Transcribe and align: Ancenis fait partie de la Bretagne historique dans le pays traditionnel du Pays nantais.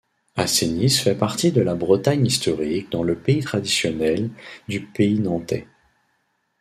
Ancenis 0.35 0.89
fait 0.99 1.13
partie 1.13 1.51
de 1.51 1.61
la 1.61 1.75
Bretagne 1.75 2.25
historique 2.25 2.91
dans 2.91 3.03
le 3.03 3.15
pays 3.15 3.41
traditionnel 3.41 4.31
du 4.67 4.81
Pays 4.83 5.19
nantais. 5.19 5.67